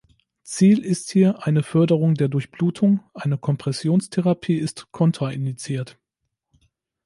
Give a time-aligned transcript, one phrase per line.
[0.41, 5.99] Ziel ist hier eine Förderung der Durchblutung, eine Kompressionstherapie ist kontraindiziert.